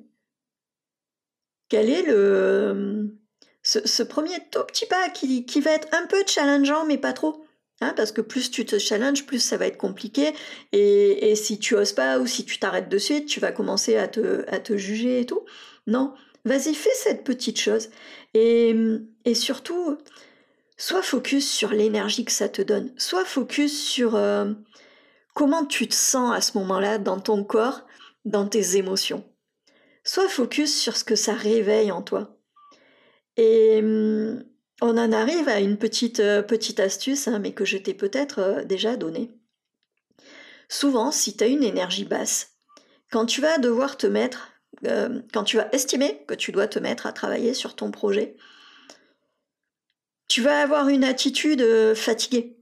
[1.70, 3.15] Quel est le
[3.62, 7.46] ce, premier tout petit pas qui, va être un peu challengeant mais pas trop
[7.80, 10.34] hein, parce que plus tu te challenges, plus ça va être compliqué.
[10.72, 14.08] Et, si tu oses pas ou si tu t'arrêtes de suite, tu vas commencer à
[14.08, 15.46] te, à te juger et tout.
[15.86, 17.89] Non, vas-y, fais cette petite chose.
[18.34, 18.76] Et,
[19.26, 20.00] et surtout,
[20.80, 22.94] Sois focus sur l'énergie que ça te donne.
[22.98, 24.54] Sois focus sur euh,
[25.34, 27.88] comment tu te sens à ce moment-là dans ton corps,
[28.26, 29.28] dans tes émotions.
[30.04, 32.38] Sois focus sur ce que ça réveille en toi.
[33.38, 34.44] Et hum,
[34.80, 36.44] on en arrive à une petite, euh,
[36.78, 39.32] astuce, hein, mais que je t'ai peut-être euh, déjà donnée.
[40.70, 42.52] Souvent, si tu as une énergie basse,
[43.10, 44.52] quand tu vas devoir te mettre,
[45.34, 48.36] quand tu vas estimer que tu dois te mettre à travailler sur ton projet,
[50.28, 52.54] tu vas avoir une attitude euh, fatiguée.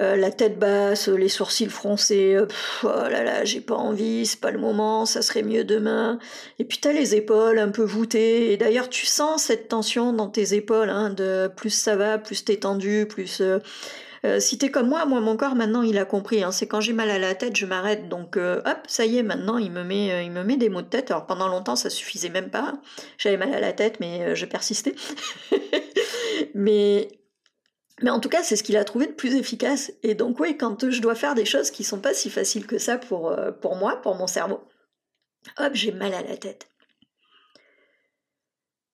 [0.00, 2.48] Euh, la tête basse, les sourcils froncés, euh,
[2.82, 6.18] oh là là, j'ai pas envie, c'est pas le moment, ça serait mieux demain.
[6.58, 10.26] Et puis t'as les épaules un peu voûtées, et d'ailleurs tu sens cette tension dans
[10.26, 13.40] tes épaules, hein, de plus ça va, plus t'es tendu, plus...
[14.38, 16.92] si t'es comme moi, moi mon corps maintenant il a compris, hein, c'est quand j'ai
[16.92, 20.24] mal à la tête je m'arrête, donc hop, ça y est, maintenant il me, met,
[20.26, 21.12] il me met des maux de tête.
[21.12, 22.74] Alors pendant longtemps ça suffisait même pas,
[23.16, 24.96] j'avais mal à la tête mais je persistais.
[26.54, 27.08] Mais,
[28.00, 29.92] mais en tout cas, c'est ce qu'il a trouvé de plus efficace.
[30.02, 32.78] Et donc, oui, quand je dois faire des choses qui sont pas si faciles que
[32.78, 34.60] ça pour, euh, pour moi, pour mon cerveau,
[35.58, 36.68] hop, j'ai mal à la tête.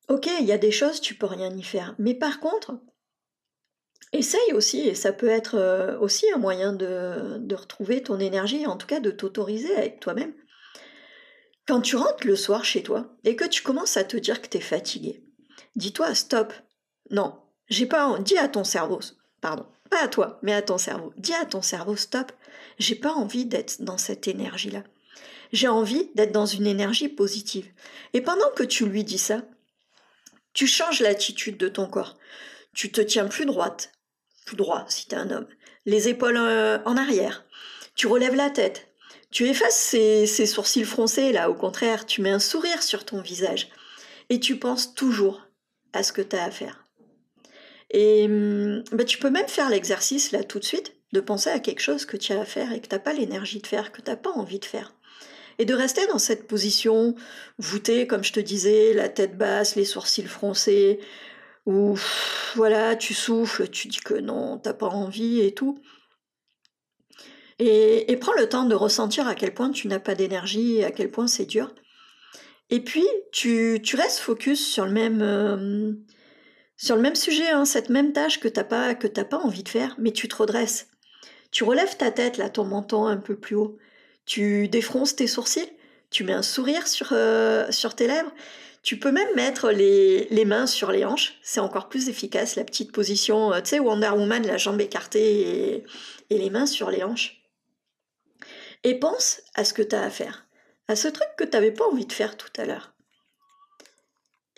[0.09, 1.94] Ok, il y a des choses, tu peux rien y faire.
[1.99, 2.81] Mais par contre,
[4.12, 8.66] essaye aussi, et ça peut être euh, aussi un moyen de, de retrouver ton énergie,
[8.66, 10.35] en tout cas de t'autoriser être toi-même.
[11.68, 14.49] Quand tu rentres le soir chez toi et que tu commences à te dire que
[14.49, 15.23] tu es fatigué,
[15.77, 16.53] dis-toi stop.
[17.11, 17.38] Non,
[17.70, 19.00] j'ai pas dis à ton cerveau,
[19.40, 21.12] pardon, pas à toi, mais à ton cerveau.
[21.16, 22.33] Dis à ton cerveau stop.
[22.78, 24.85] J'ai pas envie d'être dans cette énergie-là.
[25.52, 27.68] J'ai envie d'être dans une énergie positive.
[28.12, 29.42] Et pendant que tu lui dis ça,
[30.52, 32.16] tu changes l'attitude de ton corps.
[32.72, 33.92] Tu te tiens plus droite,
[34.46, 35.48] plus droit si tu es un homme,
[35.87, 37.44] les épaules euh, en arrière.
[37.96, 38.88] Tu relèves la tête.
[39.30, 43.68] Tu effaces ces, sourcils froncés là, au contraire, tu mets un sourire sur ton visage.
[44.28, 45.46] Et tu penses toujours
[45.92, 46.79] à ce que tu as à faire.
[47.90, 51.59] Et hum, bah, tu peux même faire l'exercice là tout de suite, de penser à
[51.59, 53.92] quelque chose que tu as à faire et que tu n'as pas l'énergie de faire,
[53.92, 54.94] que tu n'as pas envie de faire.
[55.59, 57.14] Et de rester dans cette position
[57.59, 61.00] voûtée, comme je te disais, la tête basse, les sourcils froncés,
[61.66, 61.96] où
[62.55, 65.79] voilà, tu souffles, tu dis que non, t'as pas envie et tout.
[67.59, 70.90] Et, prends le temps de ressentir à quel point tu n'as pas d'énergie et à
[70.90, 71.74] quel point c'est dur.
[72.70, 75.92] Et puis, tu, restes focus sur le même, euh,
[76.82, 79.62] sur le même sujet, hein, cette même tâche que tu n'as pas, que pas envie
[79.62, 80.88] de faire, mais tu te redresses.
[81.50, 83.76] Tu relèves ta tête, là, ton menton un peu plus haut.
[84.24, 85.70] Tu défronces tes sourcils,
[86.08, 88.32] tu mets un sourire sur, euh, sur tes lèvres,
[88.82, 92.64] Tu peux même mettre les, les mains sur les hanches, c'est encore plus efficace, la
[92.64, 95.84] petite position, tu sais, Wonder Woman, la jambe écartée et,
[96.30, 97.42] et les mains sur les hanches.
[98.84, 100.46] Et pense à ce que tu as à faire,
[100.88, 102.94] à ce truc que tu n'avais pas envie de faire tout à l'heure.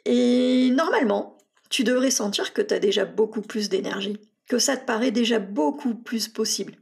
[0.05, 1.37] Et normalement,
[1.73, 5.39] tu devrais sentir que tu as déjà beaucoup plus d'énergie, que ça te paraît déjà
[5.39, 6.75] beaucoup plus possible.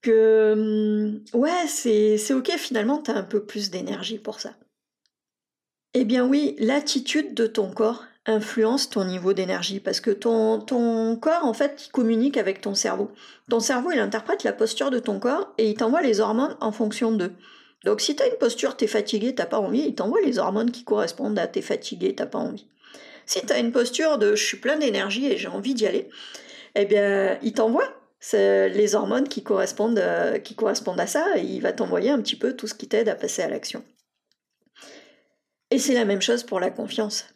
[0.00, 4.54] Que hum, ouais, c'est ok, finalement, tu as un peu plus d'énergie pour ça.
[5.92, 11.14] Eh bien oui, l'attitude de ton corps influence ton niveau d'énergie parce que ton, ton
[11.16, 13.10] corps, en fait, il communique avec ton cerveau.
[13.50, 16.72] Ton cerveau, il interprète la posture de ton corps et il t'envoie les hormones en
[16.72, 17.32] fonction d'eux.
[17.84, 20.38] Donc si tu as une posture, tu es fatigué, t'as pas envie, il t'envoie les
[20.38, 22.66] hormones qui correspondent à t'es fatigué, t'as pas envie.
[23.26, 26.08] Si tu as une posture de je suis plein d'énergie et j'ai envie d'y aller,
[26.74, 27.88] eh bien, il t'envoie
[28.32, 30.38] les hormones qui correspondent, euh,
[30.98, 33.42] à ça et il va t'envoyer un petit peu tout ce qui t'aide à passer
[33.42, 33.84] à l'action.
[35.70, 37.26] Et c'est la même chose pour la confiance.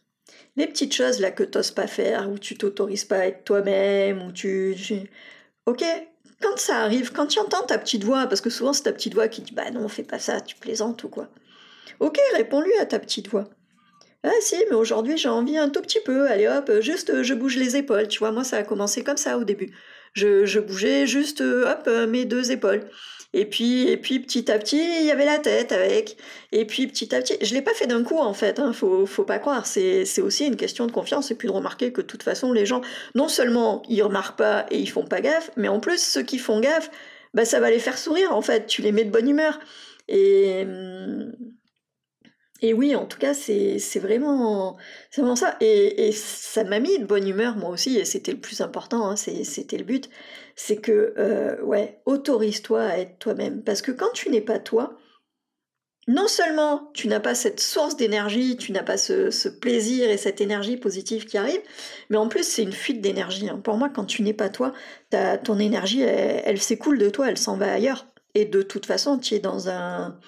[0.57, 4.23] Les petites choses là que t'oses pas faire, ou tu t'autorises pas à être toi-même,
[4.23, 4.75] ou tu...
[5.67, 5.85] Ok,
[6.41, 9.15] quand ça arrive, quand tu entends ta petite voix, parce que souvent c'est ta petite
[9.15, 11.29] voix qui dit bah non, fais pas ça, tu plaisantes ou quoi.
[12.01, 13.49] Ok, réponds-lui à ta petite voix.
[14.29, 17.57] Ah si, mais aujourd'hui j'ai envie un tout petit peu, allez hop, juste je bouge
[17.57, 19.75] les épaules, tu vois, moi ça a commencé comme ça au début.
[20.13, 22.83] Je, bougeais juste hop mes deux épaules.
[23.35, 26.17] Et puis, et puis petit à petit, il y avait la tête avec.
[26.53, 28.59] Et puis petit à petit, je l'ai pas fait d'un coup en fait.
[28.59, 29.67] Hein, faut, faut pas croire.
[29.67, 32.67] C'est, aussi une question de confiance et puis de remarquer que de toute façon les
[32.67, 32.81] gens,
[33.15, 36.39] non seulement ils remarquent pas et ils font pas gaffe, mais en plus ceux qui
[36.39, 36.91] font gaffe,
[37.35, 38.67] bah ça va les faire sourire en fait.
[38.67, 39.59] Tu les mets de bonne humeur.
[40.09, 41.33] Et hum,
[42.61, 44.77] et oui, en tout cas, c'est vraiment,
[45.17, 45.57] vraiment ça.
[45.61, 49.09] Et, et ça m'a mis de bonne humeur, moi aussi, et c'était le plus important,
[49.09, 50.11] hein, c'était le but.
[50.57, 53.63] C'est que, euh, ouais, autorise-toi à être toi-même.
[53.63, 54.97] Parce que quand tu n'es pas toi,
[56.09, 60.41] non seulement tu n'as pas cette source d'énergie, tu n'as pas ce, plaisir et cette
[60.41, 61.61] énergie positive qui arrive,
[62.11, 63.49] mais en plus c'est une fuite d'énergie.
[63.49, 63.61] Hein.
[63.63, 64.73] Pour moi, quand tu n'es pas toi,
[65.45, 68.07] ton énergie, elle s'écoule de toi, elle s'en va ailleurs.
[68.35, 70.19] Et de toute façon, tu es dans un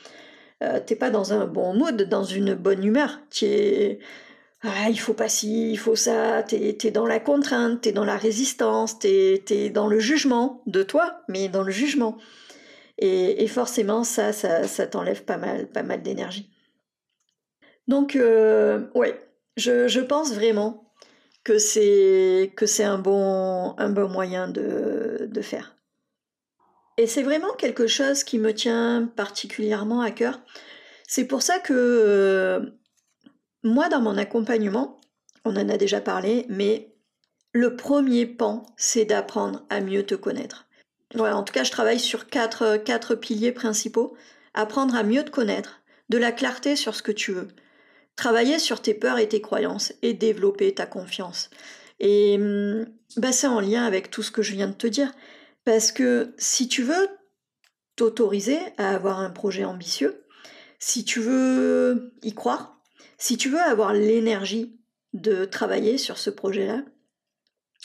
[0.63, 3.21] euh, t'es pas dans un bon mood, dans une bonne humeur.
[3.43, 3.99] Es
[4.63, 7.93] ah, il faut pas ci, il faut ça, tu es, dans la contrainte, tu es
[7.93, 12.19] dans la résistance, tu es, dans le jugement de toi, mais dans le jugement.
[12.99, 16.51] Et, forcément, ça, ça, t'enlève pas mal, pas mal d'énergie.
[17.89, 19.19] Donc, euh, ouais,
[19.57, 20.93] je, pense vraiment
[21.43, 25.80] que c'est que c'est un bon, un bon moyen de faire.
[27.01, 30.39] Et c'est vraiment quelque chose qui me tient particulièrement à cœur.
[31.09, 32.61] C'est pour ça que euh,
[33.63, 35.01] moi, dans mon accompagnement,
[35.47, 36.95] on en a déjà parlé, mais
[37.53, 40.69] le premier pan, c'est d'apprendre à mieux te connaître.
[41.19, 44.15] en tout cas, je travaille sur quatre, quatre piliers principaux.
[44.53, 47.49] Apprendre à mieux te connaître, de la clarté sur ce que tu veux,
[48.15, 51.49] travailler sur tes peurs et tes croyances et développer ta confiance.
[51.99, 52.85] Et hum,
[53.17, 55.15] bah, c'est en lien avec tout ce que je viens de te dire.
[55.65, 57.09] Parce que si tu veux
[57.97, 60.25] t'autoriser à avoir un projet ambitieux,
[60.79, 62.81] si tu veux y croire,
[63.19, 64.81] si tu veux avoir l'énergie
[65.13, 66.83] de travailler sur ce projet-là,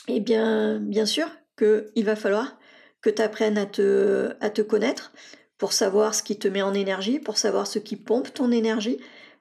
[0.08, 2.58] eh bien, bien sûr qu'il va falloir
[3.02, 5.12] que tu apprennes à te, connaître
[5.58, 8.98] pour savoir ce qui te met en énergie, pour savoir ce qui pompe ton énergie,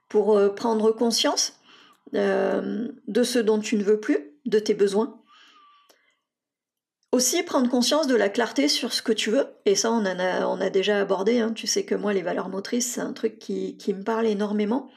[0.09, 1.59] pour euh, prendre conscience
[2.13, 5.19] euh, de ce dont tu ne veux plus, de tes besoins,
[7.15, 10.19] aussi prendre conscience de la clarté sur ce que tu veux, et ça on, en
[10.19, 11.53] a, on a déjà abordé, hein.
[11.53, 14.91] tu sais que moi les valeurs motrices c'est un truc qui, me parle énormément,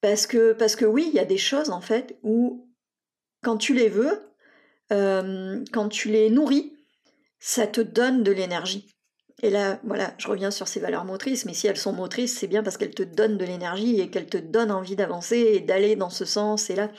[0.00, 2.68] parce que, parce que oui, il y a des choses en fait où
[3.42, 4.22] quand tu les veux,
[4.92, 6.72] euh, quand tu les nourris,
[7.38, 8.88] ça te donne de l'énergie.
[9.42, 12.46] Et là, voilà, je reviens sur ces valeurs motrices, mais si elles sont motrices, c'est
[12.46, 15.96] bien parce qu'elles te donnent de l'énergie et qu'elles te donnent envie d'avancer et d'aller
[15.96, 16.70] dans ce sens.
[16.70, 16.90] Et là,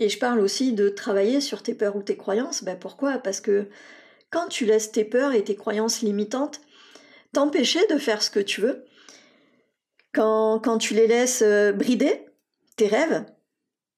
[0.00, 2.62] et je parle aussi de travailler sur tes peurs ou tes croyances.
[2.62, 3.18] Ben pourquoi?
[3.18, 3.68] Parce que
[4.30, 6.60] quand tu laisses tes peurs et tes croyances limitantes
[7.32, 8.84] t'empêcher de faire ce que tu veux,
[10.12, 12.26] quand, tu les laisses euh, brider,
[12.76, 13.24] tes rêves,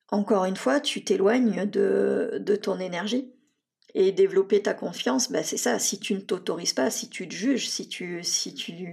[0.08, 3.32] encore une fois, tu t'éloignes de, de ton énergie.
[3.94, 5.80] Et développer ta confiance, ben c'est ça.
[5.80, 8.86] Si tu ne t'autorises pas, si tu te juges, si tu, si tu,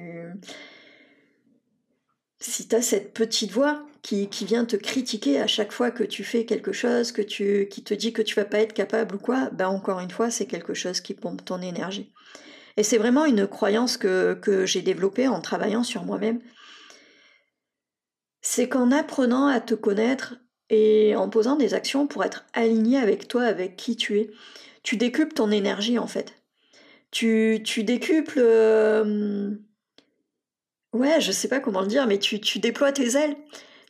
[2.40, 6.24] si tu as cette petite voix qui, vient te critiquer à chaque fois que tu
[6.24, 9.20] fais quelque chose, que tu, qui te dit que tu vas pas être capable ou
[9.20, 12.14] quoi, ben encore une fois, c'est quelque chose qui pompe ton énergie.
[12.78, 16.40] Et c'est vraiment une croyance que, que j'ai développée en travaillant sur moi-même.
[18.42, 20.36] C'est qu'en apprenant à te connaître
[20.70, 24.32] et en posant des actions pour être aligné avec toi, avec qui tu es,
[24.84, 26.36] tu décuples ton énergie en fait.
[27.12, 28.40] Tu, tu décuples...
[28.40, 29.58] Euh,
[30.94, 33.36] Ouais, je sais pas comment le dire, mais tu, tu déploies tes ailes.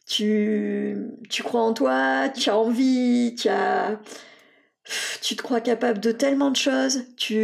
[0.05, 0.97] tu,
[1.29, 3.99] tu crois en toi, tu as envie, tu as
[5.21, 7.35] tu te crois capable de tellement de choses, tu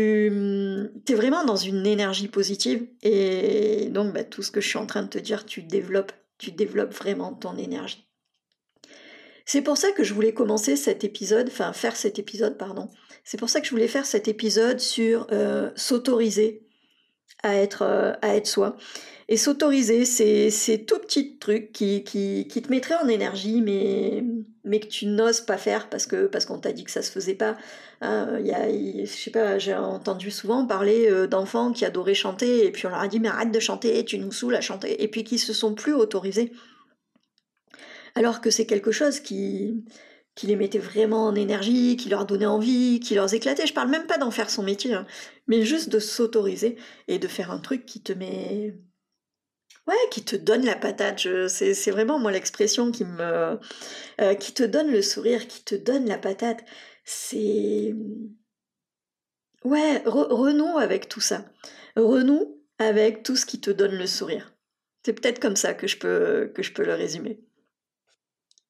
[1.08, 4.86] es vraiment dans une énergie positive et donc bah, tout ce que je suis en
[4.86, 8.08] train de te dire, tu développes, tu développes vraiment ton énergie.
[9.46, 12.90] C'est pour ça que je voulais commencer cet épisode, enfin faire cet épisode, pardon.
[13.26, 16.66] C'est pour ça que je voulais faire cet épisode sur euh, s'autoriser
[17.42, 18.78] à être, euh, à être soi.
[19.30, 24.24] Et s'autoriser, c'est ces tout petits trucs qui, qui, qui, te mettraient en énergie, mais,
[24.66, 27.12] mais que tu n'oses pas faire parce que parce qu'on t'a dit que ça se
[27.12, 27.58] faisait pas.
[28.02, 32.66] Hein, y a, je sais pas, j'ai entendu souvent parler euh, d'enfants qui adoraient chanter,
[32.66, 35.02] et puis on leur a dit mais arrête de chanter, tu nous saoules à chanter,
[35.02, 36.52] et puis qui se sont plus autorisés.
[38.16, 39.84] Alors que c'est quelque chose qui,
[40.36, 43.68] qui les mettait vraiment en énergie, qui leur donnait envie, qui leur éclatait.
[43.68, 45.06] Je parle même pas d'en faire son métier, hein,
[45.48, 48.76] mais juste de s'autoriser et de faire un truc qui te met
[49.88, 51.28] Ouais, qui te donne la patate.
[51.50, 53.60] C'est vraiment moi l'expression qui me,
[54.22, 56.64] euh, qui te donne le sourire, qui te donne la patate.
[57.04, 57.94] C'est
[59.66, 61.46] ouais, renoue avec tout ça.
[61.96, 64.54] Renoue avec tout ce qui te donne le sourire.
[65.06, 67.42] C'est peut-être comme ça que je peux que je peux le résumer.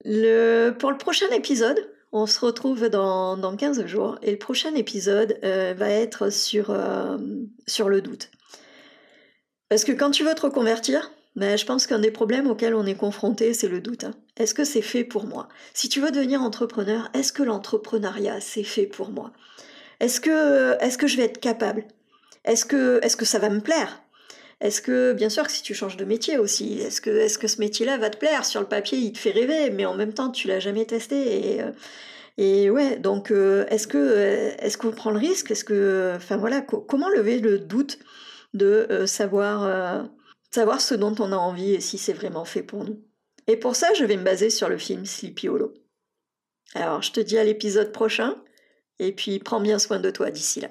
[0.05, 1.79] Le, pour le prochain épisode,
[2.11, 6.69] on se retrouve dans, dans 15 jours et le prochain épisode euh, va être sur,
[6.69, 7.17] euh,
[7.65, 8.29] sur le doute.
[9.69, 12.85] Parce que quand tu veux te reconvertir, ben, je pense qu'un des problèmes auxquels on
[12.85, 14.03] est confronté, c'est le doute.
[14.03, 14.13] Hein.
[14.37, 15.49] Est-ce que c'est fait pour moi?
[15.73, 19.31] Si tu veux devenir entrepreneur, est-ce que l'entrepreneuriat, c'est fait pour moi?
[19.99, 21.85] Est-ce que, est que je vais être capable?
[22.45, 24.01] Est-ce que, est que ça va me plaire?
[24.61, 27.47] Est-ce que, bien sûr, que si tu changes de métier aussi, est-ce que, est que
[27.47, 28.45] ce métier-là va te plaire?
[28.45, 31.57] Sur le papier, il te fait rêver, mais en même temps, tu l'as jamais testé.
[32.37, 33.87] Et, euh, ouais, donc, euh, est-ce
[34.59, 35.51] est-ce qu'on prend le risque?
[35.51, 37.97] Est-ce que, enfin voilà, comment lever le doute?
[38.53, 40.03] De euh, savoir, euh,
[40.51, 43.03] savoir ce dont on a envie et si c'est vraiment fait pour nous.
[43.47, 45.73] Et pour ça, je vais me baser sur le film Sleepy Hollow.
[46.75, 48.41] Alors, je te dis à l'épisode prochain,
[48.99, 50.69] et puis prends bien soin de toi d'ici là.